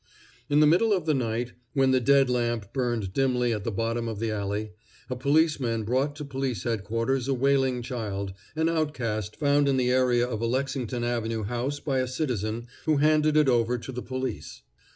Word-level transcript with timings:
In 0.49 0.61
the 0.61 0.65
middle 0.65 0.93
of 0.93 1.05
the 1.05 1.13
night, 1.13 1.53
when 1.75 1.91
the 1.91 1.99
dead 1.99 2.27
lamp 2.27 2.73
burned 2.73 3.13
dimly 3.13 3.53
at 3.53 3.63
the 3.63 3.71
bottom 3.71 4.07
of 4.07 4.17
the 4.17 4.31
alley, 4.31 4.71
a 5.11 5.15
policeman 5.15 5.83
brought 5.83 6.15
to 6.15 6.25
Police 6.25 6.63
Headquarters 6.63 7.27
a 7.27 7.35
wailing 7.35 7.83
child, 7.83 8.33
an 8.55 8.67
outcast 8.67 9.35
found 9.35 9.69
in 9.69 9.77
the 9.77 9.91
area 9.91 10.27
of 10.27 10.41
a 10.41 10.47
Lexington 10.47 11.03
avenue 11.03 11.43
house 11.43 11.79
by 11.79 11.99
a 11.99 12.07
citizen, 12.07 12.65
who 12.85 12.97
handed 12.97 13.37
it 13.37 13.47
over 13.47 13.77
to 13.77 13.91
the 13.91 14.01
police. 14.01 14.63